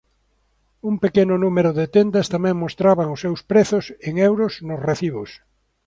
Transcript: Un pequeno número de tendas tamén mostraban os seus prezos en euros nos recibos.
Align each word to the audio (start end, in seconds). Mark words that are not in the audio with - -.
Un 0.89 0.95
pequeno 1.03 1.35
número 1.45 1.69
de 1.79 1.85
tendas 1.95 2.27
tamén 2.33 2.61
mostraban 2.63 3.07
os 3.15 3.21
seus 3.25 3.41
prezos 3.51 3.85
en 4.07 4.13
euros 4.29 4.53
nos 4.67 4.83
recibos. 4.89 5.29